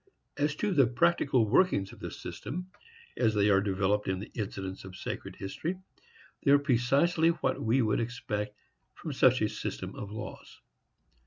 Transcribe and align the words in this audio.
As 0.35 0.55
to 0.55 0.71
the 0.73 0.87
practical 0.87 1.45
workings 1.47 1.93
of 1.93 1.99
this 1.99 2.19
system, 2.19 2.71
as 3.17 3.35
they 3.35 3.51
are 3.51 3.61
developed 3.61 4.07
in 4.07 4.17
the 4.17 4.31
incidents 4.33 4.83
of 4.83 4.95
sacred 4.97 5.35
history, 5.35 5.77
they 6.41 6.49
are 6.49 6.57
precisely 6.57 7.29
what 7.29 7.61
we 7.61 7.81
should 7.81 7.99
expect 7.99 8.55
from 8.95 9.13
such 9.13 9.43
a 9.43 9.47
system 9.47 9.93
of 9.95 10.09
laws. 10.09 10.59